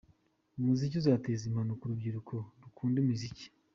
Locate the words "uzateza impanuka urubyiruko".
1.01-2.33